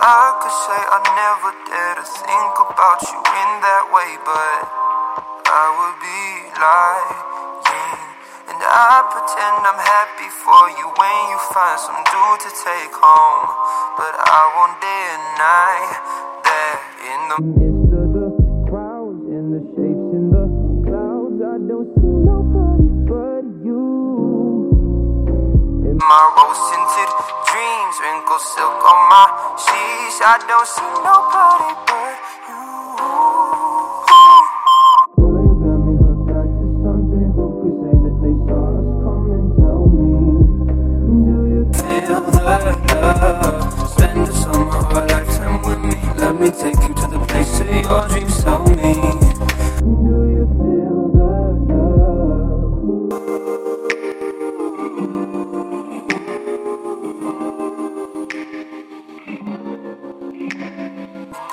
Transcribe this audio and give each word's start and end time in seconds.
I 0.00 0.32
could 0.40 0.56
say 0.64 0.80
I 0.80 0.98
never 1.12 1.52
dare 1.68 1.94
to 2.00 2.06
think 2.08 2.54
about 2.56 3.04
you 3.04 3.20
in 3.20 3.50
that 3.60 3.84
way, 3.92 4.16
but 4.24 4.64
I 5.44 5.64
would 5.76 6.00
be 6.00 6.48
lying. 6.56 7.20
And 8.48 8.56
I 8.64 9.04
pretend 9.12 9.60
I'm 9.60 9.76
happy 9.76 10.32
for 10.40 10.72
you 10.72 10.88
when 10.96 11.16
you 11.28 11.38
find 11.52 11.76
some 11.76 12.00
dude 12.08 12.40
to 12.48 12.50
take 12.64 12.96
home. 12.96 13.44
But 14.00 14.16
I 14.16 14.40
won't 14.56 14.80
deny 14.80 15.76
that 16.48 16.80
in 17.04 17.20
the 17.28 17.38
midst 17.60 17.92
of 17.92 18.08
the 18.16 18.28
crowds 18.72 19.20
and 19.28 19.52
the 19.52 19.60
shapes 19.76 20.10
in 20.16 20.32
the 20.32 20.48
clouds, 20.88 21.44
I 21.44 21.60
don't 21.60 21.92
see 22.00 22.16
nobody 22.24 22.88
but 23.04 23.44
you. 23.68 23.84
In 25.92 25.96
my 26.00 26.24
rose 26.40 26.56
tinted 26.72 27.12
dreams, 27.52 27.79
wrinkled 28.00 28.40
silk 28.40 28.80
on 28.90 29.00
my 29.12 29.24
sheets, 29.60 30.18
I 30.24 30.40
don't 30.48 30.68
see 30.74 30.92
nobody 31.04 31.70
but 31.88 32.16
you. 32.48 32.64
You 35.18 35.26
me? 38.22 38.32
Come 39.04 39.30
and 39.36 39.56
tell 39.56 39.84
me. 39.96 40.12
Do 41.26 41.36
you 41.52 41.62
feel 41.76 42.20
the 42.22 42.42
love? 42.42 43.90
Spend 43.90 44.26
the 44.26 44.32
summer 44.32 44.76
or 44.76 45.02
a 45.02 45.06
lifetime 45.06 45.62
with 45.62 45.80
me. 45.80 45.96
Let 46.18 46.40
me 46.40 46.50
take 46.50 46.80
you 46.88 46.94
to 46.94 47.06
the 47.14 47.24
place 47.28 47.58
that 47.58 47.84
your 47.84 48.08
dreams 48.08 48.29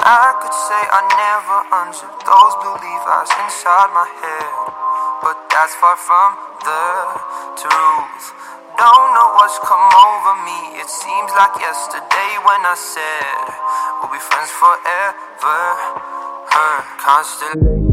I 0.00 0.32
could 0.40 0.56
say 0.56 0.80
I 0.80 1.00
never 1.12 1.58
unzipped 1.84 2.24
those 2.24 2.54
blue 2.64 2.72
Levi's 2.72 3.32
inside 3.44 3.92
my 3.92 4.08
head, 4.08 4.48
but 5.20 5.36
that's 5.52 5.76
far 5.76 5.92
from 6.00 6.40
the 6.64 6.88
truth. 7.60 8.24
Don't 8.80 9.08
know 9.12 9.28
what's 9.36 9.60
come 9.60 9.92
over 9.92 10.40
me. 10.48 10.80
It 10.80 10.88
seems 10.88 11.30
like 11.36 11.52
yesterday 11.60 12.32
when 12.48 12.64
I 12.64 12.76
said 12.80 13.44
we'll 14.00 14.08
be 14.08 14.22
friends 14.24 14.48
forever. 14.56 15.60
Her 16.48 16.74
constellations 16.96 17.89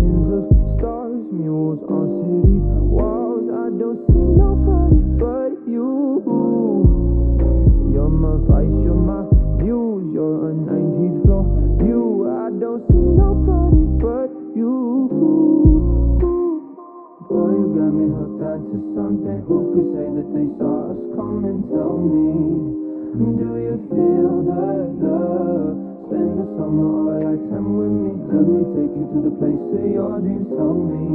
onto 18.68 18.84
something. 18.96 19.40
Who 19.48 19.58
could 19.72 19.88
say 19.96 20.08
that 20.12 20.28
they 20.36 20.48
saw 20.60 20.92
us? 20.92 21.00
Come 21.16 21.46
and 21.48 21.64
tell 21.72 21.96
me. 22.04 22.76
Do 23.16 23.48
you 23.64 23.80
feel 23.88 24.44
the 24.44 24.92
love? 25.00 25.78
Spend 26.08 26.32
the 26.36 26.46
summer 26.60 26.88
or 26.88 27.16
a 27.16 27.32
lifetime 27.32 27.68
with 27.80 27.94
me. 27.96 28.12
Let 28.28 28.44
me 28.44 28.62
take 28.76 28.92
you 28.92 29.06
to 29.08 29.20
the 29.24 29.34
place 29.40 29.64
where 29.72 29.88
your 29.88 30.20
dreams 30.20 30.52
tell 30.52 30.76
me. 30.76 31.08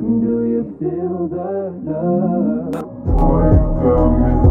Do 0.00 0.34
you 0.48 0.62
feel 0.80 1.28
the 1.28 1.76
love? 1.84 2.72
Me 3.82 4.28
hooked 4.32 4.41